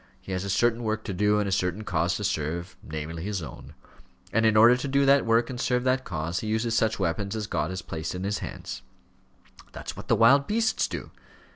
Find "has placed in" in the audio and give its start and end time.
7.69-8.23